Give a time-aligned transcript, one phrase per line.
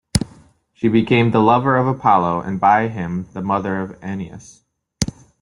[0.73, 4.61] She became the lover of Apollo and by him the mother of Anius.